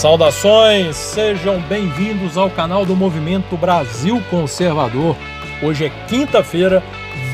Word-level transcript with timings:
Saudações, 0.00 0.96
sejam 0.96 1.60
bem-vindos 1.60 2.38
ao 2.38 2.48
canal 2.48 2.86
do 2.86 2.96
Movimento 2.96 3.54
Brasil 3.54 4.18
Conservador. 4.30 5.14
Hoje 5.62 5.84
é 5.84 5.90
quinta-feira, 6.08 6.82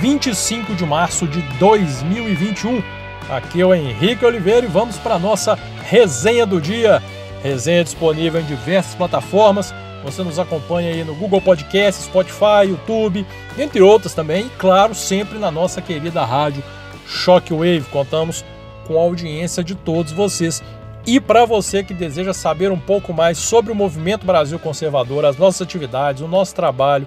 25 0.00 0.74
de 0.74 0.84
março 0.84 1.28
de 1.28 1.40
2021. 1.60 2.82
Aqui 3.30 3.60
é 3.60 3.64
o 3.64 3.72
Henrique 3.72 4.24
Oliveira 4.24 4.66
e 4.66 4.68
vamos 4.68 4.96
para 4.96 5.14
a 5.14 5.18
nossa 5.18 5.56
resenha 5.84 6.44
do 6.44 6.60
dia. 6.60 7.00
Resenha 7.40 7.84
disponível 7.84 8.40
em 8.40 8.44
diversas 8.44 8.96
plataformas. 8.96 9.72
Você 10.02 10.24
nos 10.24 10.40
acompanha 10.40 10.90
aí 10.90 11.04
no 11.04 11.14
Google 11.14 11.40
Podcast, 11.40 12.02
Spotify, 12.02 12.66
YouTube, 12.66 13.24
entre 13.56 13.80
outras 13.80 14.12
também. 14.12 14.46
E 14.46 14.50
claro, 14.58 14.92
sempre 14.92 15.38
na 15.38 15.52
nossa 15.52 15.80
querida 15.80 16.24
rádio 16.24 16.64
Shockwave. 17.06 17.86
Contamos 17.92 18.44
com 18.88 18.98
a 18.98 19.02
audiência 19.02 19.62
de 19.62 19.76
todos 19.76 20.10
vocês 20.10 20.60
e 21.06 21.20
para 21.20 21.44
você 21.44 21.84
que 21.84 21.94
deseja 21.94 22.34
saber 22.34 22.72
um 22.72 22.78
pouco 22.78 23.12
mais 23.12 23.38
sobre 23.38 23.70
o 23.70 23.74
Movimento 23.74 24.26
Brasil 24.26 24.58
Conservador, 24.58 25.24
as 25.24 25.36
nossas 25.36 25.62
atividades, 25.62 26.20
o 26.20 26.26
nosso 26.26 26.52
trabalho, 26.52 27.06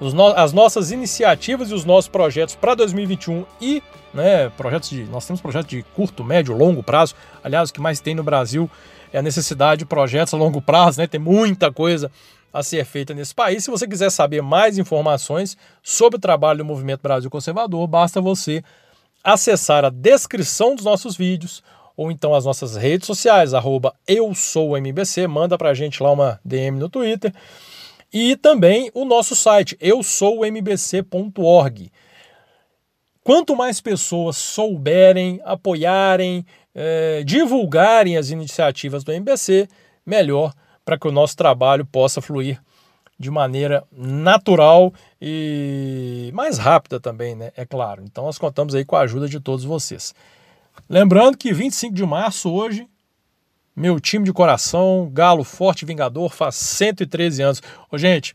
no... 0.00 0.26
as 0.28 0.54
nossas 0.54 0.90
iniciativas 0.90 1.70
e 1.70 1.74
os 1.74 1.84
nossos 1.84 2.08
projetos 2.08 2.54
para 2.54 2.74
2021 2.74 3.44
e 3.60 3.82
né, 4.14 4.48
projetos 4.56 4.88
de. 4.88 5.04
Nós 5.04 5.26
temos 5.26 5.42
projetos 5.42 5.68
de 5.68 5.82
curto, 5.94 6.24
médio, 6.24 6.56
longo 6.56 6.82
prazo. 6.82 7.14
Aliás, 7.42 7.68
o 7.68 7.74
que 7.74 7.80
mais 7.80 8.00
tem 8.00 8.14
no 8.14 8.22
Brasil 8.22 8.70
é 9.12 9.18
a 9.18 9.22
necessidade 9.22 9.80
de 9.80 9.84
projetos 9.84 10.32
a 10.32 10.38
longo 10.38 10.62
prazo, 10.62 11.00
né? 11.00 11.06
Tem 11.06 11.20
muita 11.20 11.70
coisa 11.70 12.10
a 12.50 12.62
ser 12.62 12.84
feita 12.86 13.12
nesse 13.12 13.34
país. 13.34 13.64
Se 13.64 13.70
você 13.70 13.86
quiser 13.86 14.10
saber 14.10 14.40
mais 14.40 14.78
informações 14.78 15.56
sobre 15.82 16.16
o 16.16 16.20
trabalho 16.20 16.58
do 16.58 16.64
Movimento 16.64 17.02
Brasil 17.02 17.28
Conservador, 17.28 17.86
basta 17.86 18.20
você 18.20 18.64
acessar 19.22 19.84
a 19.84 19.90
descrição 19.90 20.74
dos 20.74 20.84
nossos 20.84 21.16
vídeos 21.16 21.62
ou 21.96 22.10
então 22.10 22.34
as 22.34 22.44
nossas 22.44 22.76
redes 22.76 23.06
sociais, 23.06 23.54
arroba 23.54 23.94
eu 24.06 24.34
sou 24.34 24.76
MBC, 24.76 25.26
manda 25.26 25.56
pra 25.56 25.74
gente 25.74 26.02
lá 26.02 26.12
uma 26.12 26.40
DM 26.44 26.78
no 26.78 26.88
Twitter. 26.88 27.32
E 28.12 28.36
também 28.36 28.90
o 28.94 29.04
nosso 29.04 29.34
site, 29.34 29.76
eu 29.80 30.02
sou 30.02 30.44
mbc.org. 30.44 31.90
Quanto 33.24 33.56
mais 33.56 33.80
pessoas 33.80 34.36
souberem, 34.36 35.40
apoiarem, 35.44 36.44
eh, 36.74 37.22
divulgarem 37.24 38.16
as 38.16 38.30
iniciativas 38.30 39.02
do 39.02 39.12
MBC, 39.12 39.66
melhor 40.04 40.52
para 40.84 40.98
que 40.98 41.08
o 41.08 41.12
nosso 41.12 41.36
trabalho 41.36 41.86
possa 41.86 42.20
fluir 42.20 42.60
de 43.18 43.30
maneira 43.30 43.84
natural 43.90 44.92
e 45.20 46.30
mais 46.34 46.58
rápida 46.58 47.00
também, 47.00 47.34
né? 47.34 47.52
É 47.56 47.64
claro. 47.64 48.02
Então 48.04 48.24
nós 48.24 48.38
contamos 48.38 48.74
aí 48.74 48.84
com 48.84 48.96
a 48.96 49.00
ajuda 49.00 49.28
de 49.28 49.40
todos 49.40 49.64
vocês. 49.64 50.14
Lembrando 50.88 51.36
que 51.36 51.52
25 51.52 51.94
de 51.94 52.04
março 52.04 52.50
hoje, 52.50 52.86
meu 53.74 53.98
time 53.98 54.24
de 54.24 54.32
coração, 54.32 55.10
Galo 55.12 55.44
Forte 55.44 55.84
Vingador, 55.84 56.30
faz 56.30 56.56
113 56.56 57.42
anos. 57.42 57.62
Ô, 57.90 57.98
gente, 57.98 58.34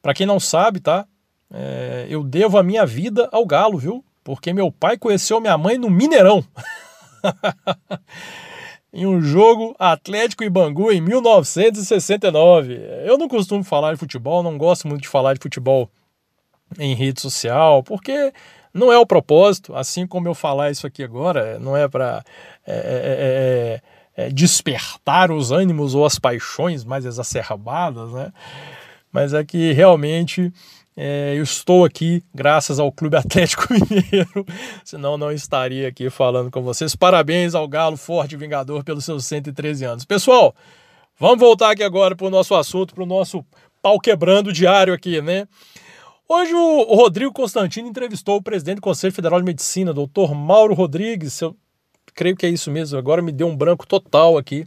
para 0.00 0.14
quem 0.14 0.26
não 0.26 0.40
sabe, 0.40 0.80
tá? 0.80 1.06
É, 1.52 2.06
eu 2.08 2.22
devo 2.22 2.58
a 2.58 2.62
minha 2.62 2.86
vida 2.86 3.28
ao 3.32 3.44
Galo, 3.44 3.78
viu? 3.78 4.04
Porque 4.22 4.52
meu 4.52 4.70
pai 4.70 4.96
conheceu 4.98 5.40
minha 5.40 5.58
mãe 5.58 5.78
no 5.78 5.90
Mineirão. 5.90 6.44
em 8.92 9.06
um 9.06 9.20
jogo 9.20 9.74
Atlético 9.78 10.44
e 10.44 10.50
Bangu 10.50 10.90
em 10.90 11.00
1969. 11.00 12.80
Eu 13.04 13.18
não 13.18 13.28
costumo 13.28 13.62
falar 13.62 13.92
de 13.92 13.98
futebol, 13.98 14.42
não 14.42 14.56
gosto 14.56 14.88
muito 14.88 15.02
de 15.02 15.08
falar 15.08 15.34
de 15.34 15.40
futebol 15.40 15.90
em 16.78 16.94
rede 16.94 17.20
social, 17.20 17.82
porque 17.82 18.32
não 18.78 18.92
é 18.92 18.98
o 18.98 19.06
propósito, 19.06 19.74
assim 19.74 20.06
como 20.06 20.28
eu 20.28 20.34
falar 20.34 20.70
isso 20.70 20.86
aqui 20.86 21.02
agora, 21.02 21.58
não 21.58 21.76
é 21.76 21.88
para 21.88 22.24
é 22.66 22.72
é, 22.72 22.76
é, 22.76 24.22
é, 24.24 24.26
é, 24.26 24.30
despertar 24.30 25.30
os 25.30 25.52
ânimos 25.52 25.94
ou 25.94 26.04
as 26.04 26.18
paixões 26.18 26.84
mais 26.84 27.04
exacerbadas, 27.04 28.10
né? 28.12 28.32
Mas 29.12 29.32
é 29.32 29.44
que 29.44 29.72
realmente 29.72 30.52
é, 30.96 31.34
eu 31.36 31.44
estou 31.44 31.84
aqui 31.84 32.22
graças 32.34 32.80
ao 32.80 32.90
Clube 32.90 33.16
Atlético 33.16 33.66
Mineiro, 33.72 34.44
senão 34.84 35.16
não 35.16 35.30
estaria 35.30 35.88
aqui 35.88 36.10
falando 36.10 36.50
com 36.50 36.62
vocês. 36.62 36.96
Parabéns 36.96 37.54
ao 37.54 37.68
Galo 37.68 37.96
Forte 37.96 38.36
Vingador 38.36 38.82
pelos 38.82 39.04
seus 39.04 39.24
113 39.24 39.84
anos. 39.84 40.04
Pessoal, 40.04 40.54
vamos 41.18 41.38
voltar 41.38 41.70
aqui 41.70 41.82
agora 41.82 42.16
para 42.16 42.26
o 42.26 42.30
nosso 42.30 42.54
assunto, 42.54 42.94
para 42.94 43.04
o 43.04 43.06
nosso 43.06 43.44
pau 43.80 43.98
quebrando 44.00 44.52
diário 44.52 44.92
aqui, 44.92 45.22
né? 45.22 45.46
Hoje 46.30 46.54
o 46.54 46.94
Rodrigo 46.94 47.32
Constantino 47.32 47.88
entrevistou 47.88 48.36
o 48.36 48.42
presidente 48.42 48.76
do 48.76 48.82
Conselho 48.82 49.14
Federal 49.14 49.40
de 49.40 49.46
Medicina, 49.46 49.94
doutor 49.94 50.34
Mauro 50.34 50.74
Rodrigues. 50.74 51.40
Eu 51.40 51.56
creio 52.14 52.36
que 52.36 52.44
é 52.44 52.50
isso 52.50 52.70
mesmo. 52.70 52.98
Agora 52.98 53.22
me 53.22 53.32
deu 53.32 53.46
um 53.46 53.56
branco 53.56 53.86
total 53.86 54.36
aqui 54.36 54.66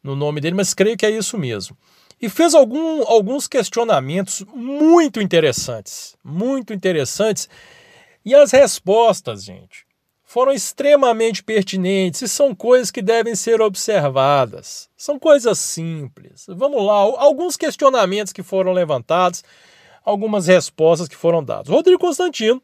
no 0.00 0.14
nome 0.14 0.40
dele, 0.40 0.54
mas 0.54 0.72
creio 0.72 0.96
que 0.96 1.04
é 1.04 1.10
isso 1.10 1.36
mesmo. 1.36 1.76
E 2.22 2.28
fez 2.28 2.54
algum, 2.54 3.02
alguns 3.08 3.48
questionamentos 3.48 4.44
muito 4.54 5.20
interessantes. 5.20 6.16
Muito 6.22 6.72
interessantes. 6.72 7.48
E 8.24 8.32
as 8.32 8.52
respostas, 8.52 9.42
gente, 9.42 9.84
foram 10.22 10.52
extremamente 10.52 11.42
pertinentes 11.42 12.22
e 12.22 12.28
são 12.28 12.54
coisas 12.54 12.92
que 12.92 13.02
devem 13.02 13.34
ser 13.34 13.60
observadas. 13.60 14.88
São 14.96 15.18
coisas 15.18 15.58
simples. 15.58 16.46
Vamos 16.48 16.80
lá, 16.84 16.94
alguns 16.94 17.56
questionamentos 17.56 18.32
que 18.32 18.44
foram 18.44 18.70
levantados 18.70 19.42
algumas 20.10 20.46
respostas 20.46 21.08
que 21.08 21.16
foram 21.16 21.42
dadas. 21.42 21.68
Rodrigo 21.68 21.98
Constantino 21.98 22.60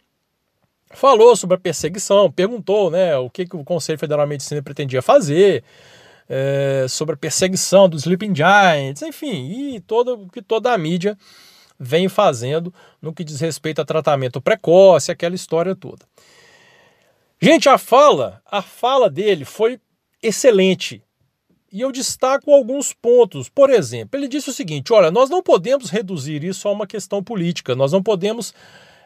falou 0.92 1.34
sobre 1.36 1.56
a 1.56 1.60
perseguição, 1.60 2.30
perguntou 2.30 2.90
né, 2.90 3.16
o 3.16 3.28
que, 3.30 3.46
que 3.46 3.56
o 3.56 3.64
Conselho 3.64 3.98
Federal 3.98 4.24
de 4.24 4.30
Medicina 4.30 4.62
pretendia 4.62 5.02
fazer, 5.02 5.64
é, 6.28 6.86
sobre 6.88 7.14
a 7.14 7.18
perseguição 7.18 7.88
dos 7.88 8.02
Sleeping 8.02 8.34
Giants, 8.34 9.02
enfim, 9.02 9.74
e 9.74 9.80
todo, 9.80 10.26
que 10.32 10.42
toda 10.42 10.72
a 10.72 10.78
mídia 10.78 11.16
vem 11.78 12.08
fazendo 12.08 12.72
no 13.00 13.12
que 13.12 13.22
diz 13.22 13.40
respeito 13.40 13.80
a 13.80 13.84
tratamento 13.84 14.40
precoce, 14.40 15.12
aquela 15.12 15.34
história 15.34 15.74
toda. 15.74 16.04
Gente, 17.40 17.68
a 17.68 17.76
fala, 17.78 18.40
a 18.46 18.62
fala 18.62 19.10
dele 19.10 19.44
foi 19.44 19.78
excelente. 20.22 21.02
E 21.72 21.80
eu 21.80 21.90
destaco 21.90 22.52
alguns 22.52 22.92
pontos. 22.92 23.48
Por 23.48 23.70
exemplo, 23.70 24.18
ele 24.18 24.28
disse 24.28 24.50
o 24.50 24.52
seguinte: 24.52 24.92
olha, 24.92 25.10
nós 25.10 25.28
não 25.28 25.42
podemos 25.42 25.90
reduzir 25.90 26.44
isso 26.44 26.68
a 26.68 26.72
uma 26.72 26.86
questão 26.86 27.22
política, 27.22 27.74
nós 27.74 27.92
não 27.92 28.02
podemos 28.02 28.54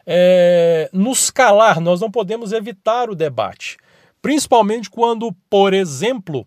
é, 0.05 0.89
nos 0.93 1.29
calar, 1.29 1.79
nós 1.79 1.99
não 1.99 2.11
podemos 2.11 2.51
evitar 2.51 3.09
o 3.09 3.15
debate. 3.15 3.77
Principalmente 4.21 4.89
quando, 4.89 5.35
por 5.49 5.73
exemplo, 5.73 6.45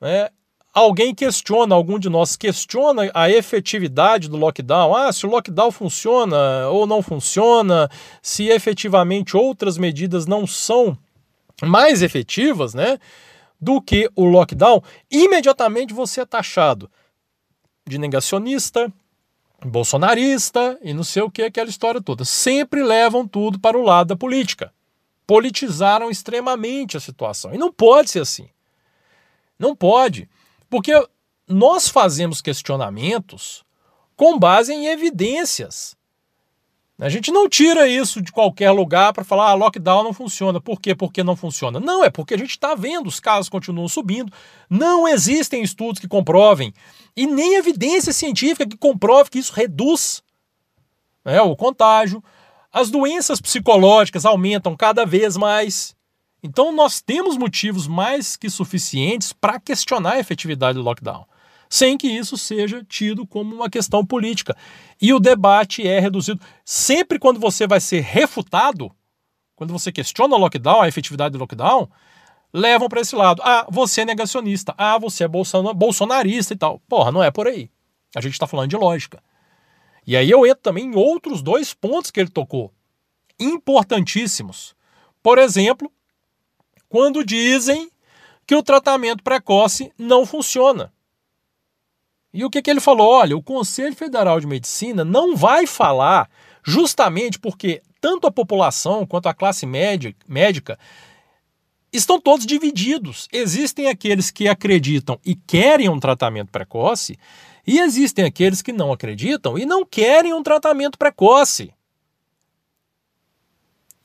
né, 0.00 0.28
alguém 0.74 1.14
questiona, 1.14 1.74
algum 1.74 1.98
de 1.98 2.08
nós 2.08 2.36
questiona 2.36 3.10
a 3.14 3.30
efetividade 3.30 4.28
do 4.28 4.36
lockdown. 4.36 4.94
Ah, 4.94 5.12
se 5.12 5.26
o 5.26 5.30
lockdown 5.30 5.70
funciona 5.70 6.68
ou 6.68 6.86
não 6.86 7.02
funciona, 7.02 7.88
se 8.20 8.48
efetivamente 8.48 9.36
outras 9.36 9.78
medidas 9.78 10.26
não 10.26 10.46
são 10.46 10.96
mais 11.62 12.02
efetivas, 12.02 12.74
né? 12.74 12.98
Do 13.62 13.80
que 13.80 14.10
o 14.16 14.24
lockdown, 14.24 14.82
imediatamente 15.08 15.94
você 15.94 16.22
é 16.22 16.26
taxado 16.26 16.90
de 17.86 17.96
negacionista, 17.96 18.92
bolsonarista 19.64 20.76
e 20.82 20.92
não 20.92 21.04
sei 21.04 21.22
o 21.22 21.30
que, 21.30 21.42
aquela 21.42 21.70
história 21.70 22.02
toda. 22.02 22.24
Sempre 22.24 22.82
levam 22.82 23.26
tudo 23.26 23.60
para 23.60 23.78
o 23.78 23.82
lado 23.82 24.08
da 24.08 24.16
política. 24.16 24.72
Politizaram 25.24 26.10
extremamente 26.10 26.96
a 26.96 27.00
situação. 27.00 27.54
E 27.54 27.58
não 27.58 27.72
pode 27.72 28.10
ser 28.10 28.22
assim. 28.22 28.48
Não 29.56 29.76
pode. 29.76 30.28
Porque 30.68 30.92
nós 31.46 31.88
fazemos 31.88 32.40
questionamentos 32.40 33.64
com 34.16 34.40
base 34.40 34.72
em 34.72 34.86
evidências. 34.88 35.96
A 37.02 37.08
gente 37.08 37.32
não 37.32 37.48
tira 37.48 37.88
isso 37.88 38.22
de 38.22 38.30
qualquer 38.30 38.70
lugar 38.70 39.12
para 39.12 39.24
falar 39.24 39.50
ah, 39.50 39.54
lockdown 39.54 40.04
não 40.04 40.12
funciona. 40.12 40.60
Por 40.60 40.80
quê? 40.80 40.94
Porque 40.94 41.24
não 41.24 41.34
funciona. 41.34 41.80
Não, 41.80 42.04
é 42.04 42.08
porque 42.08 42.32
a 42.32 42.38
gente 42.38 42.50
está 42.50 42.76
vendo 42.76 43.08
os 43.08 43.18
casos 43.18 43.48
continuam 43.48 43.88
subindo. 43.88 44.32
Não 44.70 45.08
existem 45.08 45.64
estudos 45.64 46.00
que 46.00 46.06
comprovem 46.06 46.72
e 47.16 47.26
nem 47.26 47.56
evidência 47.56 48.12
científica 48.12 48.68
que 48.68 48.76
comprove 48.76 49.30
que 49.30 49.40
isso 49.40 49.52
reduz 49.52 50.22
né, 51.24 51.42
o 51.42 51.56
contágio. 51.56 52.22
As 52.72 52.88
doenças 52.88 53.40
psicológicas 53.40 54.24
aumentam 54.24 54.76
cada 54.76 55.04
vez 55.04 55.36
mais. 55.36 55.96
Então 56.40 56.70
nós 56.70 57.00
temos 57.00 57.36
motivos 57.36 57.88
mais 57.88 58.36
que 58.36 58.48
suficientes 58.48 59.32
para 59.32 59.58
questionar 59.58 60.12
a 60.12 60.20
efetividade 60.20 60.78
do 60.78 60.84
lockdown 60.84 61.26
sem 61.72 61.96
que 61.96 62.06
isso 62.06 62.36
seja 62.36 62.84
tido 62.86 63.26
como 63.26 63.54
uma 63.54 63.70
questão 63.70 64.04
política. 64.04 64.54
E 65.00 65.10
o 65.14 65.18
debate 65.18 65.88
é 65.88 65.98
reduzido. 65.98 66.38
Sempre 66.66 67.18
quando 67.18 67.40
você 67.40 67.66
vai 67.66 67.80
ser 67.80 68.00
refutado, 68.00 68.94
quando 69.56 69.72
você 69.72 69.90
questiona 69.90 70.36
o 70.36 70.38
lockdown, 70.38 70.82
a 70.82 70.88
efetividade 70.88 71.32
do 71.32 71.38
lockdown, 71.38 71.88
levam 72.52 72.90
para 72.90 73.00
esse 73.00 73.16
lado. 73.16 73.40
Ah, 73.42 73.66
você 73.70 74.02
é 74.02 74.04
negacionista. 74.04 74.74
Ah, 74.76 74.98
você 74.98 75.24
é 75.24 75.28
bolsonarista 75.28 76.52
e 76.52 76.58
tal. 76.58 76.78
Porra, 76.80 77.10
não 77.10 77.24
é 77.24 77.30
por 77.30 77.46
aí. 77.46 77.70
A 78.14 78.20
gente 78.20 78.34
está 78.34 78.46
falando 78.46 78.68
de 78.68 78.76
lógica. 78.76 79.22
E 80.06 80.14
aí 80.14 80.30
eu 80.30 80.44
entro 80.44 80.62
também 80.62 80.84
em 80.84 80.94
outros 80.94 81.40
dois 81.40 81.72
pontos 81.72 82.10
que 82.10 82.20
ele 82.20 82.28
tocou, 82.28 82.70
importantíssimos. 83.40 84.76
Por 85.22 85.38
exemplo, 85.38 85.90
quando 86.86 87.24
dizem 87.24 87.90
que 88.46 88.54
o 88.54 88.62
tratamento 88.62 89.24
precoce 89.24 89.90
não 89.96 90.26
funciona. 90.26 90.92
E 92.32 92.44
o 92.44 92.50
que, 92.50 92.62
que 92.62 92.70
ele 92.70 92.80
falou? 92.80 93.10
Olha, 93.10 93.36
o 93.36 93.42
Conselho 93.42 93.94
Federal 93.94 94.40
de 94.40 94.46
Medicina 94.46 95.04
não 95.04 95.36
vai 95.36 95.66
falar 95.66 96.30
justamente 96.64 97.38
porque 97.38 97.82
tanto 98.00 98.26
a 98.26 98.32
população 98.32 99.06
quanto 99.06 99.28
a 99.28 99.34
classe 99.34 99.66
média, 99.66 100.14
médica 100.26 100.78
estão 101.92 102.18
todos 102.18 102.46
divididos. 102.46 103.28
Existem 103.32 103.88
aqueles 103.88 104.30
que 104.30 104.48
acreditam 104.48 105.20
e 105.24 105.34
querem 105.34 105.88
um 105.88 106.00
tratamento 106.00 106.50
precoce, 106.50 107.18
e 107.66 107.78
existem 107.78 108.24
aqueles 108.24 108.62
que 108.62 108.72
não 108.72 108.92
acreditam 108.92 109.56
e 109.56 109.64
não 109.64 109.84
querem 109.84 110.32
um 110.32 110.42
tratamento 110.42 110.98
precoce. 110.98 111.72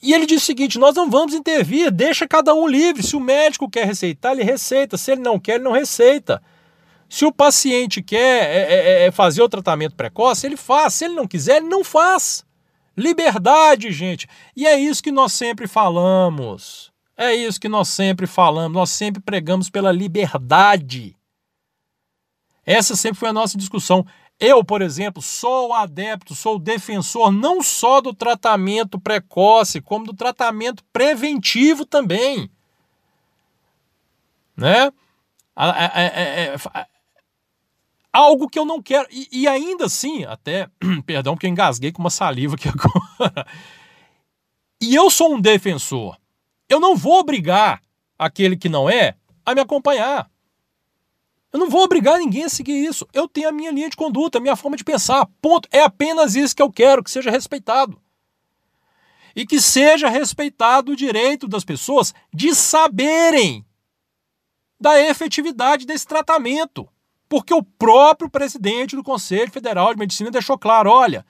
E 0.02 0.14
ele 0.14 0.28
diz 0.28 0.44
o 0.44 0.46
seguinte: 0.46 0.78
nós 0.78 0.96
não 0.96 1.10
vamos 1.10 1.34
intervir, 1.34 1.90
deixa 1.90 2.28
cada 2.28 2.54
um 2.54 2.68
livre. 2.68 3.02
Se 3.02 3.16
o 3.16 3.20
médico 3.20 3.70
quer 3.70 3.88
receitar, 3.88 4.34
ele 4.34 4.44
receita. 4.44 4.96
Se 4.96 5.12
ele 5.12 5.22
não 5.22 5.40
quer, 5.40 5.56
ele 5.56 5.64
não 5.64 5.72
receita. 5.72 6.42
Se 7.09 7.25
o 7.25 7.31
paciente 7.31 8.01
quer 8.01 8.44
é, 8.50 8.74
é, 8.74 9.06
é 9.06 9.12
fazer 9.12 9.42
o 9.42 9.50
tratamento 9.50 9.95
precoce, 9.95 10.45
ele 10.45 10.57
faz. 10.57 10.95
Se 10.95 11.06
ele 11.06 11.15
não 11.15 11.27
quiser, 11.27 11.57
ele 11.57 11.68
não 11.68 11.83
faz. 11.83 12.45
Liberdade, 12.95 13.92
gente. 13.92 14.27
E 14.56 14.65
é 14.65 14.77
isso 14.77 15.04
que 15.04 15.12
nós 15.12 15.31
sempre 15.31 15.68
falamos. 15.68 16.92
É 17.15 17.33
isso 17.33 17.59
que 17.59 17.69
nós 17.69 17.88
sempre 17.89 18.27
falamos. 18.27 18.74
Nós 18.74 18.89
sempre 18.89 19.21
pregamos 19.21 19.69
pela 19.69 19.92
liberdade. 19.92 21.15
Essa 22.65 22.95
sempre 22.95 23.19
foi 23.19 23.30
a 23.30 23.33
nossa 23.33 23.57
discussão. 23.57 24.06
Eu, 24.39 24.63
por 24.63 24.81
exemplo, 24.81 25.21
sou 25.21 25.74
adepto, 25.74 26.36
sou 26.36 26.59
defensor 26.59 27.31
não 27.31 27.63
só 27.63 28.01
do 28.01 28.13
tratamento 28.13 29.00
precoce, 29.00 29.81
como 29.81 30.06
do 30.06 30.13
tratamento 30.13 30.83
preventivo 30.92 31.86
também. 31.86 32.50
Né? 34.56 34.92
Algo 38.18 38.50
que 38.50 38.58
eu 38.58 38.66
não 38.66 38.81
quero. 38.81 39.08
E, 39.12 39.28
e, 39.31 39.48
ainda 39.48 39.86
assim, 39.86 40.25
até, 40.25 40.68
perdão, 41.06 41.36
porque 41.36 41.46
eu 41.46 41.52
engasguei 41.52 41.92
com 41.92 42.02
uma 42.02 42.10
saliva 42.10 42.56
aqui 42.56 42.68
agora. 42.68 43.46
E 44.81 44.96
eu 44.96 45.08
sou 45.12 45.36
um 45.36 45.40
defensor. 45.40 46.18
Eu 46.68 46.80
não 46.80 46.96
vou 46.96 47.19
obrigar 47.19 47.80
aquele 48.18 48.58
que 48.58 48.69
não 48.69 48.90
é 48.90 49.16
a 49.46 49.54
me 49.54 49.62
acompanhar. 49.62 50.28
Eu 51.54 51.60
não 51.60 51.69
vou 51.69 51.84
obrigar 51.84 52.18
ninguém 52.18 52.46
a 52.46 52.50
seguir 52.50 52.84
isso. 52.84 53.08
Eu 53.14 53.28
tenho 53.28 53.50
a 53.50 53.52
minha 53.52 53.72
linha 53.72 53.88
de 53.88 53.96
conduta, 53.96 54.40
a 54.40 54.42
minha 54.42 54.56
forma 54.56 54.75
de 54.75 54.84
pensar. 54.84 55.28
Ponto. 55.40 55.69
É 55.72 55.84
apenas 55.84 56.34
isso 56.34 56.56
que 56.56 56.62
eu 56.64 56.72
quero, 56.72 57.04
que 57.04 57.12
seja 57.12 57.30
respeitado. 57.30 58.02
E 59.36 59.46
que 59.46 59.62
seja 59.62 60.10
respeitado 60.10 60.94
o 60.94 60.96
direito 60.96 61.48
das 61.48 61.64
pessoas 61.64 62.16
de 62.34 62.56
saberem 62.56 63.64
da 64.81 65.00
efetividade 65.00 65.86
desse 65.86 66.08
tratamento. 66.08 66.90
Porque 67.30 67.54
o 67.54 67.64
próprio 67.64 68.30
presidente 68.30 68.96
do 68.96 69.04
Conselho 69.04 69.52
Federal 69.52 69.94
de 69.94 70.00
Medicina 70.00 70.32
deixou 70.32 70.58
claro: 70.58 70.90
olha, 70.90 71.26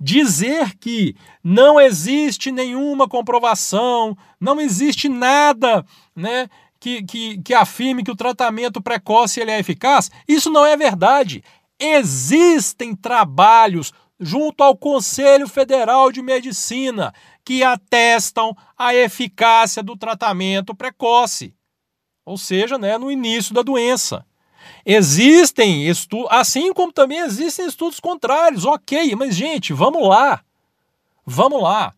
dizer 0.00 0.76
que 0.78 1.14
não 1.44 1.78
existe 1.78 2.50
nenhuma 2.50 3.06
comprovação, 3.06 4.16
não 4.40 4.60
existe 4.60 5.08
nada 5.08 5.84
né, 6.16 6.48
que, 6.80 7.02
que, 7.02 7.42
que 7.42 7.54
afirme 7.54 8.02
que 8.02 8.10
o 8.10 8.16
tratamento 8.16 8.80
precoce 8.80 9.40
ele 9.40 9.50
é 9.50 9.58
eficaz, 9.58 10.10
isso 10.26 10.50
não 10.50 10.64
é 10.64 10.76
verdade. 10.76 11.44
Existem 11.78 12.94
trabalhos 12.94 13.92
junto 14.18 14.62
ao 14.62 14.76
Conselho 14.76 15.46
Federal 15.46 16.10
de 16.10 16.22
Medicina 16.22 17.12
que 17.44 17.62
atestam 17.62 18.54
a 18.76 18.94
eficácia 18.94 19.82
do 19.82 19.96
tratamento 19.96 20.74
precoce, 20.74 21.54
ou 22.24 22.36
seja, 22.36 22.78
né, 22.78 22.98
no 22.98 23.10
início 23.10 23.54
da 23.54 23.62
doença. 23.62 24.24
Existem 24.84 25.86
estudos, 25.88 26.28
assim 26.30 26.72
como 26.72 26.92
também 26.92 27.18
existem 27.18 27.66
estudos 27.66 28.00
contrários, 28.00 28.64
ok, 28.64 29.14
mas 29.14 29.34
gente, 29.36 29.72
vamos 29.72 30.06
lá, 30.06 30.42
vamos 31.24 31.62
lá. 31.62 31.94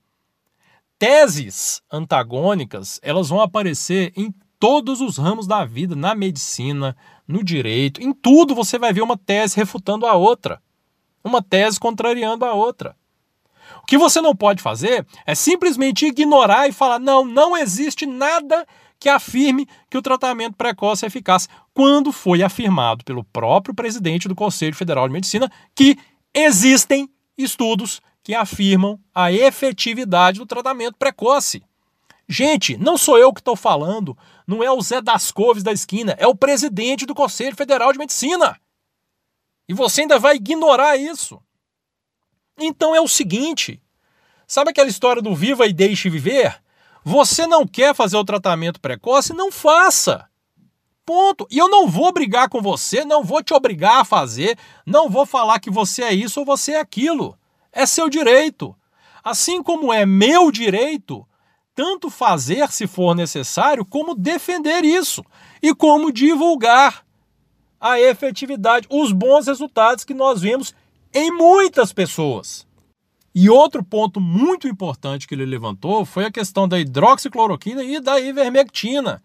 Teses 0.98 1.82
antagônicas, 1.90 3.00
elas 3.02 3.28
vão 3.28 3.40
aparecer 3.40 4.12
em 4.16 4.32
todos 4.58 5.00
os 5.00 5.16
ramos 5.16 5.46
da 5.46 5.64
vida, 5.64 5.96
na 5.96 6.14
medicina, 6.14 6.96
no 7.26 7.42
direito, 7.42 8.00
em 8.00 8.12
tudo 8.12 8.54
você 8.54 8.78
vai 8.78 8.92
ver 8.92 9.02
uma 9.02 9.16
tese 9.16 9.56
refutando 9.56 10.06
a 10.06 10.14
outra, 10.14 10.62
uma 11.24 11.42
tese 11.42 11.80
contrariando 11.80 12.44
a 12.44 12.52
outra. 12.52 12.96
O 13.82 13.86
que 13.86 13.98
você 13.98 14.20
não 14.20 14.34
pode 14.34 14.62
fazer 14.62 15.06
é 15.26 15.34
simplesmente 15.34 16.06
ignorar 16.06 16.68
e 16.68 16.72
falar: 16.72 16.98
não, 16.98 17.24
não 17.24 17.56
existe 17.56 18.06
nada 18.06 18.66
que 19.02 19.08
afirme 19.08 19.66
que 19.90 19.98
o 19.98 20.02
tratamento 20.02 20.54
precoce 20.54 21.04
é 21.04 21.08
eficaz, 21.08 21.48
quando 21.74 22.12
foi 22.12 22.40
afirmado 22.40 23.02
pelo 23.04 23.24
próprio 23.24 23.74
presidente 23.74 24.28
do 24.28 24.34
Conselho 24.36 24.76
Federal 24.76 25.08
de 25.08 25.12
Medicina 25.12 25.50
que 25.74 25.98
existem 26.32 27.10
estudos 27.36 28.00
que 28.22 28.32
afirmam 28.32 29.00
a 29.12 29.32
efetividade 29.32 30.38
do 30.38 30.46
tratamento 30.46 30.96
precoce. 30.96 31.64
Gente, 32.28 32.76
não 32.76 32.96
sou 32.96 33.18
eu 33.18 33.32
que 33.32 33.40
estou 33.40 33.56
falando, 33.56 34.16
não 34.46 34.62
é 34.62 34.70
o 34.70 34.80
Zé 34.80 35.02
das 35.02 35.32
Couves 35.32 35.64
da 35.64 35.72
esquina, 35.72 36.14
é 36.16 36.28
o 36.28 36.36
presidente 36.36 37.04
do 37.04 37.12
Conselho 37.12 37.56
Federal 37.56 37.92
de 37.92 37.98
Medicina. 37.98 38.56
E 39.68 39.74
você 39.74 40.02
ainda 40.02 40.20
vai 40.20 40.36
ignorar 40.36 40.96
isso. 40.96 41.42
Então 42.56 42.94
é 42.94 43.00
o 43.00 43.08
seguinte: 43.08 43.82
sabe 44.46 44.70
aquela 44.70 44.88
história 44.88 45.20
do 45.20 45.34
viva 45.34 45.66
e 45.66 45.72
deixe 45.72 46.08
viver? 46.08 46.62
Você 47.04 47.46
não 47.46 47.66
quer 47.66 47.94
fazer 47.94 48.16
o 48.16 48.24
tratamento 48.24 48.80
precoce? 48.80 49.32
Não 49.32 49.50
faça. 49.50 50.28
Ponto. 51.04 51.46
E 51.50 51.58
eu 51.58 51.68
não 51.68 51.88
vou 51.88 52.12
brigar 52.12 52.48
com 52.48 52.62
você, 52.62 53.04
não 53.04 53.24
vou 53.24 53.42
te 53.42 53.52
obrigar 53.52 54.00
a 54.00 54.04
fazer, 54.04 54.56
não 54.86 55.10
vou 55.10 55.26
falar 55.26 55.58
que 55.58 55.70
você 55.70 56.02
é 56.02 56.14
isso 56.14 56.40
ou 56.40 56.46
você 56.46 56.72
é 56.72 56.80
aquilo. 56.80 57.36
É 57.72 57.86
seu 57.86 58.08
direito. 58.08 58.74
Assim 59.24 59.62
como 59.62 59.92
é 59.92 60.06
meu 60.06 60.50
direito 60.50 61.26
tanto 61.74 62.10
fazer, 62.10 62.70
se 62.70 62.86
for 62.86 63.14
necessário, 63.14 63.84
como 63.84 64.14
defender 64.14 64.84
isso 64.84 65.24
e 65.62 65.74
como 65.74 66.12
divulgar 66.12 67.04
a 67.80 67.98
efetividade, 67.98 68.86
os 68.90 69.10
bons 69.10 69.46
resultados 69.46 70.04
que 70.04 70.14
nós 70.14 70.40
vemos 70.40 70.74
em 71.12 71.30
muitas 71.30 71.92
pessoas. 71.92 72.66
E 73.34 73.48
outro 73.48 73.82
ponto 73.82 74.20
muito 74.20 74.68
importante 74.68 75.26
que 75.26 75.34
ele 75.34 75.46
levantou 75.46 76.04
foi 76.04 76.26
a 76.26 76.30
questão 76.30 76.68
da 76.68 76.78
hidroxicloroquina 76.78 77.82
e 77.82 77.98
da 77.98 78.20
ivermectina. 78.20 79.22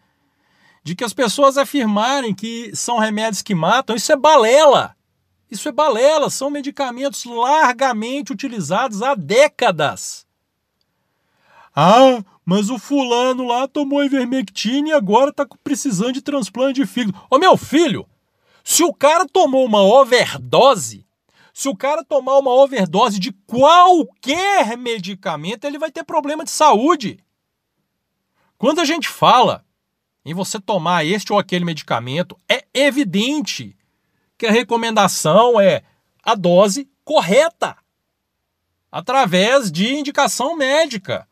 De 0.83 0.95
que 0.95 1.03
as 1.03 1.13
pessoas 1.13 1.57
afirmarem 1.57 2.33
que 2.33 2.73
são 2.73 2.97
remédios 2.97 3.41
que 3.41 3.53
matam, 3.53 3.95
isso 3.95 4.11
é 4.11 4.15
balela. 4.15 4.95
Isso 5.51 5.67
é 5.67 5.71
balela, 5.71 6.29
são 6.29 6.49
medicamentos 6.49 7.25
largamente 7.25 8.31
utilizados 8.31 9.01
há 9.01 9.15
décadas. 9.15 10.25
Ah, 11.75 12.23
mas 12.45 12.69
o 12.69 12.79
fulano 12.79 13.45
lá 13.45 13.67
tomou 13.67 14.03
ivermectina 14.03 14.89
e 14.89 14.93
agora 14.93 15.33
tá 15.33 15.45
precisando 15.63 16.13
de 16.13 16.21
transplante 16.21 16.81
de 16.81 16.87
fígado. 16.87 17.17
Ô 17.29 17.37
meu 17.37 17.55
filho, 17.57 18.07
se 18.63 18.83
o 18.83 18.93
cara 18.93 19.25
tomou 19.25 19.65
uma 19.65 19.81
overdose, 19.81 21.05
se 21.57 21.67
o 21.67 21.75
cara 21.75 22.03
tomar 22.03 22.37
uma 22.37 22.51
overdose 22.51 23.17
de 23.17 23.31
qualquer 23.31 24.77
medicamento, 24.77 25.65
ele 25.65 25.79
vai 25.79 25.89
ter 25.89 26.03
problema 26.03 26.43
de 26.43 26.51
saúde. 26.51 27.17
Quando 28.59 28.79
a 28.79 28.85
gente 28.85 29.09
fala 29.09 29.65
em 30.23 30.35
você 30.35 30.61
tomar 30.61 31.03
este 31.03 31.33
ou 31.33 31.39
aquele 31.39 31.65
medicamento, 31.65 32.39
é 32.47 32.63
evidente 32.75 33.75
que 34.37 34.45
a 34.45 34.51
recomendação 34.51 35.59
é 35.59 35.81
a 36.23 36.35
dose 36.35 36.87
correta, 37.03 37.75
através 38.91 39.71
de 39.71 39.95
indicação 39.95 40.55
médica. 40.55 41.27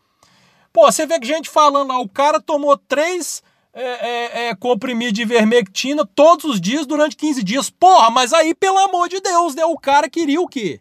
Pô, 0.73 0.91
você 0.91 1.05
vê 1.05 1.19
que 1.19 1.27
gente 1.27 1.51
falando 1.51 1.89
lá, 1.89 1.99
o 1.99 2.09
cara 2.09 2.41
tomou 2.41 2.75
três 2.75 3.43
é, 3.77 3.83
é, 3.83 4.47
é, 4.47 4.55
comprimidos 4.55 5.13
de 5.13 5.23
ivermectina 5.23 6.05
todos 6.05 6.45
os 6.45 6.61
dias 6.61 6.87
durante 6.87 7.17
15 7.17 7.43
dias. 7.43 7.69
Porra, 7.69 8.09
mas 8.09 8.31
aí, 8.31 8.55
pelo 8.55 8.77
amor 8.77 9.09
de 9.09 9.19
Deus, 9.19 9.53
né? 9.53 9.65
O 9.65 9.77
cara 9.77 10.09
queria 10.09 10.39
o 10.39 10.47
quê? 10.47 10.79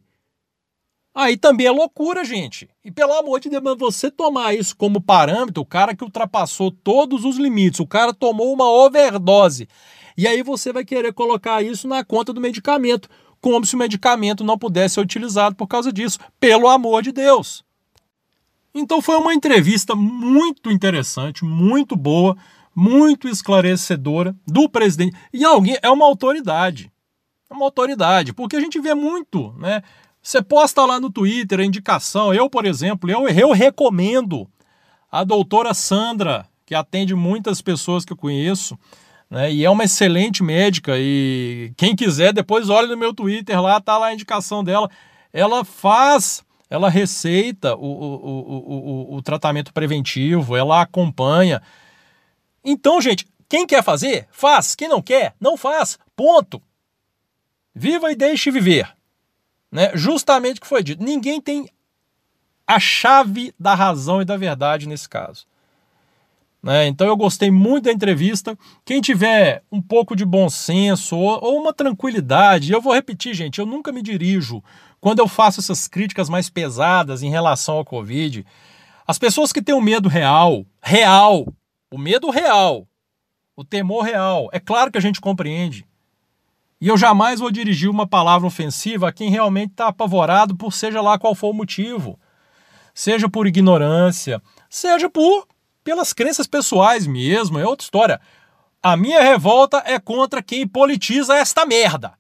Aí 1.12 1.36
também 1.36 1.66
é 1.66 1.72
loucura, 1.72 2.24
gente. 2.24 2.68
E 2.84 2.92
pelo 2.92 3.12
amor 3.12 3.40
de 3.40 3.48
Deus, 3.48 3.78
você 3.78 4.12
tomar 4.12 4.54
isso 4.54 4.76
como 4.76 5.00
parâmetro, 5.00 5.60
o 5.62 5.66
cara 5.66 5.94
que 5.94 6.04
ultrapassou 6.04 6.70
todos 6.70 7.24
os 7.24 7.36
limites, 7.36 7.80
o 7.80 7.86
cara 7.86 8.14
tomou 8.14 8.52
uma 8.52 8.70
overdose. 8.70 9.68
E 10.16 10.28
aí 10.28 10.42
você 10.44 10.72
vai 10.72 10.84
querer 10.84 11.12
colocar 11.12 11.62
isso 11.62 11.88
na 11.88 12.04
conta 12.04 12.32
do 12.32 12.40
medicamento, 12.40 13.08
como 13.40 13.66
se 13.66 13.74
o 13.74 13.78
medicamento 13.78 14.44
não 14.44 14.56
pudesse 14.56 14.94
ser 14.94 15.00
utilizado 15.00 15.56
por 15.56 15.66
causa 15.66 15.92
disso. 15.92 16.18
Pelo 16.38 16.68
amor 16.68 17.02
de 17.02 17.10
Deus. 17.10 17.64
Então 18.72 19.00
foi 19.02 19.16
uma 19.16 19.34
entrevista 19.34 19.94
muito 19.94 20.70
interessante, 20.70 21.44
muito 21.44 21.94
boa, 21.94 22.36
muito 22.74 23.28
esclarecedora 23.28 24.34
do 24.46 24.68
presidente. 24.68 25.16
E 25.32 25.44
alguém 25.44 25.76
é 25.82 25.90
uma 25.90 26.04
autoridade. 26.04 26.90
É 27.50 27.54
uma 27.54 27.66
autoridade, 27.66 28.32
porque 28.32 28.56
a 28.56 28.60
gente 28.60 28.80
vê 28.80 28.94
muito, 28.94 29.54
né? 29.58 29.82
Você 30.22 30.40
posta 30.40 30.84
lá 30.86 30.98
no 30.98 31.10
Twitter 31.10 31.60
a 31.60 31.64
indicação. 31.64 32.32
Eu, 32.32 32.48
por 32.48 32.64
exemplo, 32.64 33.10
eu, 33.10 33.28
eu 33.28 33.52
recomendo 33.52 34.48
a 35.12 35.22
doutora 35.22 35.74
Sandra, 35.74 36.46
que 36.64 36.74
atende 36.74 37.14
muitas 37.14 37.60
pessoas 37.60 38.04
que 38.04 38.12
eu 38.12 38.16
conheço, 38.16 38.78
Né? 39.30 39.52
E 39.52 39.64
é 39.64 39.70
uma 39.70 39.84
excelente 39.84 40.42
médica. 40.42 40.94
E 40.96 41.72
quem 41.76 41.96
quiser, 41.96 42.32
depois 42.32 42.68
olhe 42.70 42.88
no 42.88 42.96
meu 42.96 43.12
Twitter, 43.12 43.60
lá 43.60 43.80
tá 43.80 43.98
lá 43.98 44.06
a 44.06 44.14
indicação 44.14 44.62
dela. 44.62 44.88
Ela 45.32 45.64
faz, 45.64 46.44
ela 46.70 46.88
receita 46.88 47.74
o, 47.74 47.84
o, 47.84 49.12
o, 49.12 49.16
o 49.16 49.22
tratamento 49.22 49.72
preventivo, 49.72 50.56
ela 50.56 50.80
acompanha. 50.80 51.60
Então, 52.64 53.00
gente, 53.00 53.26
quem 53.49 53.66
quer 53.66 53.83
fazer, 53.83 54.26
faz. 54.30 54.75
Quem 54.75 54.88
não 54.88 55.02
quer, 55.02 55.35
não 55.38 55.56
faz. 55.56 55.99
Ponto. 56.16 56.62
Viva 57.75 58.11
e 58.11 58.16
deixe 58.16 58.50
viver. 58.50 58.88
Né? 59.71 59.90
Justamente 59.94 60.59
o 60.59 60.61
que 60.61 60.66
foi 60.66 60.83
dito. 60.83 61.02
Ninguém 61.02 61.40
tem 61.40 61.68
a 62.66 62.80
chave 62.80 63.54
da 63.59 63.75
razão 63.75 64.23
e 64.23 64.25
da 64.25 64.37
verdade 64.37 64.88
nesse 64.88 65.09
caso. 65.09 65.47
Né? 66.62 66.87
Então 66.87 67.06
eu 67.06 67.16
gostei 67.16 67.50
muito 67.50 67.85
da 67.85 67.92
entrevista. 67.92 68.56
Quem 68.87 69.00
tiver 69.02 69.62
um 69.71 69.83
pouco 69.83 70.16
de 70.16 70.25
bom 70.25 70.49
senso 70.49 71.14
ou, 71.14 71.38
ou 71.44 71.61
uma 71.61 71.75
tranquilidade, 71.75 72.73
eu 72.73 72.80
vou 72.80 72.94
repetir, 72.94 73.35
gente, 73.35 73.59
eu 73.59 73.66
nunca 73.66 73.92
me 73.92 74.00
dirijo 74.00 74.62
quando 74.99 75.18
eu 75.18 75.28
faço 75.28 75.61
essas 75.61 75.87
críticas 75.87 76.30
mais 76.30 76.49
pesadas 76.49 77.23
em 77.23 77.28
relação 77.28 77.76
ao 77.76 77.85
Covid. 77.85 78.47
As 79.06 79.18
pessoas 79.18 79.52
que 79.52 79.61
têm 79.61 79.75
um 79.75 79.80
medo 79.83 80.09
real, 80.09 80.64
real, 80.83 81.47
o 81.90 81.98
medo 81.98 82.30
real, 82.30 82.88
o 83.56 83.64
temor 83.64 84.02
real, 84.02 84.48
é 84.52 84.58
claro 84.58 84.90
que 84.90 84.98
a 84.98 85.00
gente 85.00 85.20
compreende. 85.20 85.86
E 86.80 86.88
eu 86.88 86.98
jamais 86.98 87.40
vou 87.40 87.50
dirigir 87.50 87.88
uma 87.88 88.06
palavra 88.06 88.46
ofensiva 88.46 89.08
a 89.08 89.12
quem 89.12 89.30
realmente 89.30 89.70
está 89.70 89.88
apavorado 89.88 90.56
por 90.56 90.72
seja 90.72 91.00
lá 91.00 91.18
qual 91.18 91.34
for 91.34 91.50
o 91.50 91.54
motivo. 91.54 92.18
Seja 92.92 93.28
por 93.28 93.46
ignorância, 93.46 94.42
seja 94.68 95.08
por 95.08 95.46
pelas 95.84 96.12
crenças 96.12 96.46
pessoais 96.46 97.06
mesmo, 97.06 97.58
é 97.58 97.66
outra 97.66 97.84
história. 97.84 98.20
A 98.82 98.96
minha 98.96 99.22
revolta 99.22 99.82
é 99.86 99.98
contra 100.00 100.42
quem 100.42 100.66
politiza 100.66 101.36
esta 101.36 101.66
merda. 101.66 102.18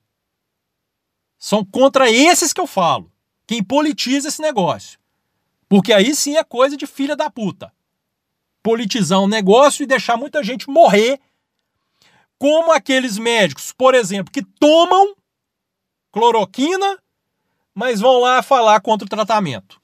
São 1.38 1.64
contra 1.64 2.10
esses 2.10 2.52
que 2.52 2.60
eu 2.60 2.66
falo. 2.66 3.10
Quem 3.46 3.62
politiza 3.62 4.28
esse 4.28 4.40
negócio. 4.40 4.98
Porque 5.68 5.92
aí 5.92 6.14
sim 6.14 6.36
é 6.36 6.44
coisa 6.44 6.76
de 6.76 6.86
filha 6.86 7.16
da 7.16 7.30
puta. 7.30 7.72
Politizar 8.64 9.20
um 9.20 9.28
negócio 9.28 9.82
e 9.82 9.86
deixar 9.86 10.16
muita 10.16 10.42
gente 10.42 10.70
morrer. 10.70 11.20
Como 12.38 12.72
aqueles 12.72 13.18
médicos, 13.18 13.72
por 13.72 13.94
exemplo, 13.94 14.32
que 14.32 14.42
tomam 14.42 15.14
cloroquina, 16.10 16.98
mas 17.74 18.00
vão 18.00 18.20
lá 18.20 18.42
falar 18.42 18.80
contra 18.80 19.04
o 19.04 19.08
tratamento. 19.08 19.78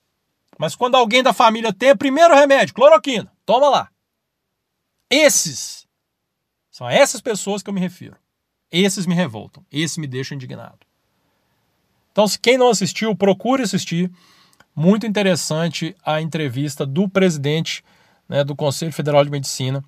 Mas 0.58 0.74
quando 0.74 0.94
alguém 0.94 1.22
da 1.22 1.34
família 1.34 1.74
tem, 1.74 1.94
primeiro 1.94 2.34
remédio, 2.34 2.74
cloroquina. 2.74 3.30
Toma 3.44 3.68
lá. 3.68 3.90
Esses 5.10 5.86
são 6.70 6.88
essas 6.88 7.20
pessoas 7.20 7.62
que 7.62 7.68
eu 7.68 7.74
me 7.74 7.80
refiro. 7.80 8.16
Esses 8.72 9.04
me 9.04 9.14
revoltam, 9.14 9.62
esses 9.70 9.98
me 9.98 10.06
deixam 10.06 10.36
indignado. 10.36 10.86
Então, 12.12 12.26
se 12.26 12.38
quem 12.38 12.56
não 12.56 12.70
assistiu, 12.70 13.14
procure 13.14 13.62
assistir. 13.62 14.10
Muito 14.74 15.06
interessante 15.06 15.94
a 16.02 16.20
entrevista 16.22 16.86
do 16.86 17.08
presidente 17.08 17.84
né, 18.30 18.44
do 18.44 18.54
Conselho 18.54 18.92
Federal 18.92 19.24
de 19.24 19.30
Medicina, 19.30 19.84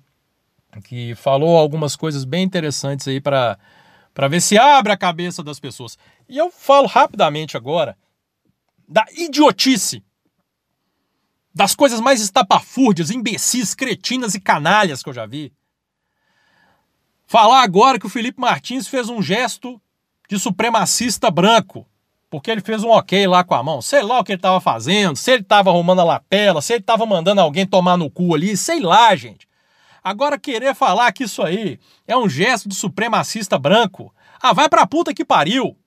que 0.83 1.15
falou 1.15 1.57
algumas 1.57 1.95
coisas 1.95 2.25
bem 2.25 2.43
interessantes 2.43 3.07
aí 3.07 3.21
para 3.21 3.57
ver 4.29 4.41
se 4.41 4.57
abre 4.57 4.91
a 4.91 4.97
cabeça 4.97 5.41
das 5.41 5.61
pessoas. 5.61 5.97
E 6.27 6.37
eu 6.37 6.51
falo 6.51 6.85
rapidamente 6.85 7.55
agora 7.55 7.97
da 8.85 9.05
idiotice 9.17 10.03
das 11.55 11.73
coisas 11.73 12.01
mais 12.01 12.19
estapafúrdias, 12.19 13.11
imbecis, 13.11 13.73
cretinas 13.73 14.35
e 14.35 14.41
canalhas 14.41 15.01
que 15.01 15.07
eu 15.07 15.13
já 15.13 15.25
vi. 15.25 15.53
Falar 17.25 17.61
agora 17.61 17.97
que 17.97 18.07
o 18.07 18.09
Felipe 18.09 18.41
Martins 18.41 18.89
fez 18.89 19.07
um 19.07 19.21
gesto 19.21 19.81
de 20.27 20.37
supremacista 20.37 21.31
branco, 21.31 21.87
porque 22.33 22.49
ele 22.49 22.61
fez 22.61 22.83
um 22.83 22.89
ok 22.89 23.27
lá 23.27 23.43
com 23.43 23.53
a 23.53 23.61
mão. 23.61 23.79
Sei 23.79 24.01
lá 24.01 24.19
o 24.19 24.23
que 24.23 24.31
ele 24.31 24.39
estava 24.39 24.59
fazendo, 24.59 25.15
se 25.15 25.29
ele 25.29 25.43
estava 25.43 25.69
arrumando 25.69 25.99
a 25.99 26.03
lapela, 26.03 26.63
se 26.63 26.73
ele 26.73 26.79
estava 26.79 27.05
mandando 27.05 27.39
alguém 27.39 27.63
tomar 27.63 27.95
no 27.95 28.09
cu 28.09 28.33
ali, 28.33 28.57
sei 28.57 28.79
lá, 28.79 29.15
gente. 29.15 29.47
Agora 30.03 30.39
querer 30.39 30.73
falar 30.73 31.11
que 31.11 31.25
isso 31.25 31.43
aí 31.43 31.79
é 32.07 32.17
um 32.17 32.27
gesto 32.27 32.67
de 32.67 32.73
supremacista 32.73 33.59
branco, 33.59 34.11
ah, 34.41 34.51
vai 34.51 34.67
pra 34.67 34.87
puta 34.87 35.13
que 35.13 35.23
pariu. 35.23 35.77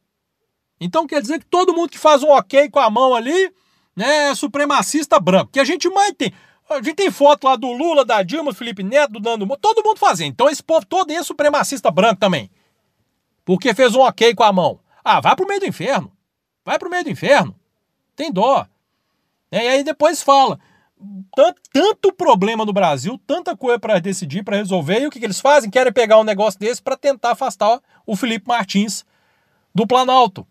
Então 0.81 1.05
quer 1.05 1.21
dizer 1.21 1.41
que 1.41 1.47
todo 1.47 1.75
mundo 1.75 1.91
que 1.91 1.99
faz 1.99 2.23
um 2.23 2.31
ok 2.31 2.71
com 2.71 2.79
a 2.79 2.89
mão 2.89 3.13
ali 3.13 3.53
né, 3.97 4.33
supremacista 4.37 5.19
branco, 5.19 5.51
que 5.51 5.59
a 5.59 5.65
gente 5.65 5.91
mais 5.91 6.13
tem. 6.17 6.33
A 6.71 6.77
gente 6.77 6.95
tem 6.95 7.11
foto 7.11 7.43
lá 7.43 7.57
do 7.57 7.73
Lula, 7.73 8.05
da 8.05 8.23
Dilma, 8.23 8.53
do 8.53 8.57
Felipe 8.57 8.85
Neto, 8.85 9.15
do 9.15 9.21
Nando 9.21 9.49
todo 9.57 9.83
mundo 9.83 9.99
fazendo. 9.99 10.29
Então 10.29 10.49
esse 10.49 10.63
povo 10.63 10.87
todo 10.87 11.11
é 11.11 11.21
supremacista 11.25 11.91
branco 11.91 12.21
também. 12.21 12.49
Porque 13.45 13.75
fez 13.75 13.97
um 13.97 14.01
ok 14.03 14.33
com 14.33 14.45
a 14.45 14.53
mão. 14.53 14.79
Ah, 15.03 15.21
vai 15.21 15.35
pro 15.35 15.45
meio 15.45 15.59
do 15.59 15.67
inferno. 15.67 16.16
Vai 16.67 16.81
pro 16.81 16.91
meio 16.91 17.05
do 17.05 17.11
inferno. 17.11 17.55
Tem 18.17 18.33
dó. 18.33 18.67
É, 19.53 19.65
e 19.65 19.69
aí 19.69 19.85
depois 19.85 20.21
fala. 20.21 20.59
Tanto, 21.37 21.61
tanto 21.73 22.13
problema 22.13 22.65
no 22.65 22.73
Brasil, 22.73 23.21
tanta 23.25 23.57
coisa 23.57 23.79
para 23.79 24.01
decidir, 24.01 24.43
para 24.43 24.57
resolver, 24.57 25.01
e 25.01 25.07
o 25.07 25.11
que, 25.11 25.21
que 25.21 25.27
eles 25.27 25.41
fazem? 25.41 25.71
Querem 25.71 25.93
pegar 25.93 26.19
um 26.19 26.25
negócio 26.25 26.59
desse 26.59 26.83
para 26.83 26.97
tentar 26.97 27.33
afastar 27.33 27.81
o 28.05 28.17
Felipe 28.17 28.49
Martins 28.49 29.05
do 29.73 29.87
Planalto. 29.87 30.45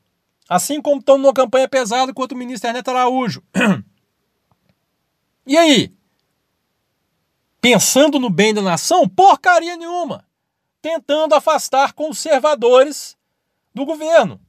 Assim 0.48 0.82
como 0.82 1.00
estão 1.00 1.18
numa 1.18 1.34
campanha 1.34 1.68
pesada 1.68 2.14
contra 2.14 2.36
o 2.36 2.40
ministro 2.40 2.70
Ernesto 2.70 2.92
Araújo. 2.92 3.44
E 5.48 5.56
aí? 5.56 5.94
Pensando 7.62 8.20
no 8.20 8.32
bem 8.32 8.52
da 8.52 8.64
nação? 8.64 9.08
Porcaria 9.08 9.78
nenhuma. 9.78 10.26
Tentando 10.82 11.36
afastar 11.36 11.94
conservadores 11.94 13.16
do 13.72 13.86
governo. 13.86 14.42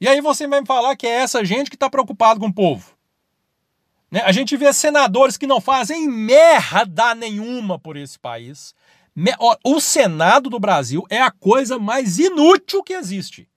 E 0.00 0.06
aí 0.06 0.20
você 0.20 0.46
vai 0.46 0.60
me 0.60 0.66
falar 0.66 0.96
que 0.96 1.06
é 1.06 1.10
essa 1.10 1.44
gente 1.44 1.70
que 1.70 1.76
está 1.76 1.90
preocupado 1.90 2.38
com 2.38 2.46
o 2.46 2.54
povo. 2.54 2.96
Né? 4.10 4.20
A 4.20 4.32
gente 4.32 4.56
vê 4.56 4.72
senadores 4.72 5.36
que 5.36 5.46
não 5.46 5.60
fazem 5.60 6.08
merda 6.08 7.14
nenhuma 7.14 7.78
por 7.78 7.96
esse 7.96 8.18
país. 8.18 8.74
O 9.64 9.80
Senado 9.80 10.48
do 10.48 10.60
Brasil 10.60 11.04
é 11.10 11.20
a 11.20 11.30
coisa 11.30 11.78
mais 11.78 12.18
inútil 12.18 12.82
que 12.82 12.92
existe. 12.92 13.48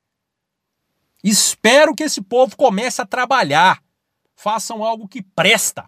Espero 1.23 1.93
que 1.93 2.03
esse 2.03 2.21
povo 2.21 2.57
comece 2.57 2.99
a 2.99 3.05
trabalhar, 3.05 3.83
façam 4.35 4.83
algo 4.83 5.07
que 5.07 5.21
presta, 5.21 5.87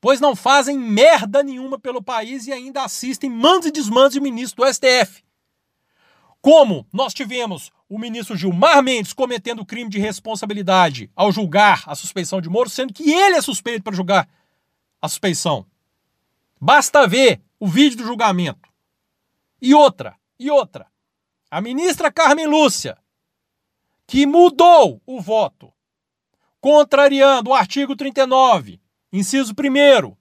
pois 0.00 0.18
não 0.20 0.34
fazem 0.34 0.76
merda 0.76 1.44
nenhuma 1.44 1.78
pelo 1.78 2.02
país 2.02 2.48
e 2.48 2.52
ainda 2.52 2.82
assistem 2.82 3.30
mandos 3.30 3.68
e 3.68 3.70
desmandos 3.70 4.14
de 4.14 4.20
ministro 4.20 4.64
do 4.64 4.74
STF. 4.74 5.24
Como 6.40 6.84
nós 6.92 7.14
tivemos 7.14 7.70
o 7.88 7.98
ministro 7.98 8.36
Gilmar 8.36 8.82
Mendes 8.82 9.12
cometendo 9.12 9.64
crime 9.64 9.90
de 9.90 9.98
responsabilidade 9.98 11.10
ao 11.14 11.30
julgar 11.30 11.84
a 11.86 11.94
suspeição 11.94 12.40
de 12.40 12.48
Moro, 12.48 12.68
sendo 12.68 12.92
que 12.92 13.10
ele 13.10 13.36
é 13.36 13.40
suspeito 13.40 13.82
para 13.82 13.94
julgar 13.94 14.28
a 15.00 15.08
suspeição. 15.08 15.66
Basta 16.60 17.06
ver 17.06 17.40
o 17.60 17.66
vídeo 17.66 17.98
do 17.98 18.04
julgamento. 18.04 18.68
E 19.60 19.74
outra, 19.74 20.16
e 20.38 20.50
outra. 20.50 20.86
A 21.50 21.60
ministra 21.60 22.10
Carmen 22.10 22.46
Lúcia 22.46 22.98
que 24.06 24.24
mudou 24.24 25.02
o 25.04 25.20
voto, 25.20 25.72
contrariando 26.60 27.50
o 27.50 27.54
artigo 27.54 27.96
39, 27.96 28.80
inciso 29.12 29.52
1 29.52 30.16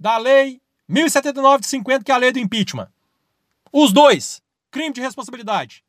da 0.00 0.18
Lei 0.18 0.60
1079 0.88 1.60
de 1.60 1.66
50, 1.68 2.04
que 2.04 2.10
é 2.10 2.14
a 2.14 2.18
lei 2.18 2.32
do 2.32 2.38
impeachment. 2.38 2.90
Os 3.70 3.92
dois, 3.92 4.42
crime 4.70 4.92
de 4.92 5.00
responsabilidade. 5.00 5.84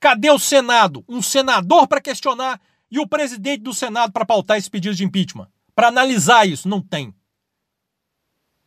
Cadê 0.00 0.30
o 0.30 0.38
Senado? 0.38 1.04
Um 1.08 1.20
senador 1.20 1.86
para 1.88 2.00
questionar 2.00 2.60
e 2.90 2.98
o 2.98 3.06
presidente 3.06 3.62
do 3.62 3.74
Senado 3.74 4.12
para 4.12 4.24
pautar 4.24 4.56
esse 4.56 4.70
pedido 4.70 4.94
de 4.94 5.04
impeachment? 5.04 5.48
Para 5.74 5.88
analisar 5.88 6.46
isso? 6.46 6.68
Não 6.68 6.80
tem. 6.80 7.14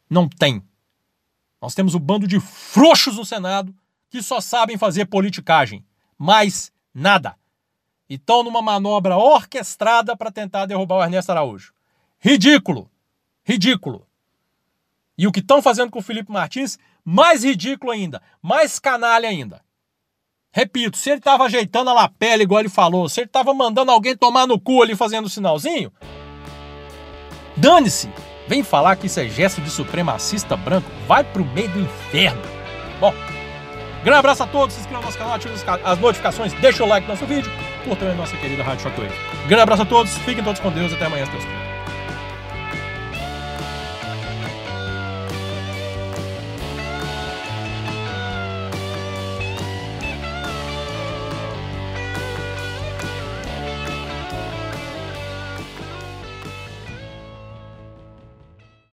Não 0.10 0.28
tem. 0.28 0.62
Nós 1.62 1.74
temos 1.74 1.96
um 1.96 2.00
bando 2.00 2.28
de 2.28 2.40
frouxos 2.40 3.16
no 3.16 3.26
Senado 3.26 3.74
que 4.10 4.22
só 4.22 4.42
sabem 4.42 4.78
fazer 4.78 5.06
politicagem. 5.06 5.86
Mais 6.18 6.72
nada 6.94 7.36
e 8.12 8.16
estão 8.16 8.44
numa 8.44 8.62
manobra 8.62 9.16
orquestrada 9.16 10.18
para 10.18 10.30
tentar 10.30 10.66
derrubar 10.66 10.98
o 10.98 11.02
Ernesto 11.02 11.32
Araújo. 11.32 11.74
Ridículo! 12.20 12.92
Ridículo! 13.42 14.06
E 15.18 15.26
o 15.26 15.32
que 15.32 15.40
estão 15.40 15.62
fazendo 15.62 15.90
com 15.90 16.00
o 16.00 16.02
Felipe 16.02 16.30
Martins, 16.30 16.78
mais 17.06 17.46
ridículo 17.46 17.90
ainda, 17.90 18.22
mais 18.42 18.80
canalha 18.80 19.30
ainda. 19.30 19.64
Repito, 20.54 20.98
se 20.98 21.10
ele 21.10 21.20
estava 21.20 21.46
ajeitando 21.46 21.90
a 21.90 21.94
lapela, 21.94 22.44
igual 22.44 22.60
ele 22.60 22.70
falou, 22.70 23.08
se 23.08 23.22
ele 23.22 23.28
estava 23.28 23.54
mandando 23.54 23.92
alguém 23.92 24.16
tomar 24.16 24.46
no 24.46 24.60
cu 24.60 24.82
ali 24.82 24.96
fazendo 24.96 25.26
o 25.26 25.30
sinalzinho, 25.30 25.92
dane-se! 27.56 28.10
Vem 28.48 28.64
falar 28.64 28.98
que 28.98 29.08
isso 29.08 29.20
é 29.20 29.30
gesto 29.30 29.62
de 29.62 29.70
supremacista 29.70 30.58
branco, 30.58 30.90
vai 31.08 31.24
pro 31.24 31.46
meio 31.46 31.70
do 31.70 31.80
inferno. 31.80 32.42
Bom, 33.00 33.14
grande 34.04 34.20
abraço 34.20 34.44
a 34.44 34.48
todos, 34.48 34.76
se 34.76 34.82
inscreva 34.82 35.00
no 35.00 35.06
nosso 35.06 35.18
canal, 35.18 35.36
ative 35.36 35.54
as 35.86 36.00
notificações, 36.00 36.52
deixa 36.54 36.84
o 36.84 36.88
like 36.88 37.08
no 37.08 37.14
nosso 37.14 37.26
vídeo 37.26 37.50
curtam 37.84 38.10
a 38.10 38.14
nossa 38.14 38.36
querida 38.38 38.64
Rádio 38.64 38.84
Shockwave. 38.84 39.14
Grande 39.48 39.64
abraço 39.64 39.82
a 39.84 39.86
todos, 39.86 40.18
fiquem 40.20 40.44
todos 40.44 40.60
com 40.60 40.72
Deus 40.72 40.94
até 40.94 41.06
amanhã, 41.06 41.26
se 41.26 41.32
Deus. 41.32 41.71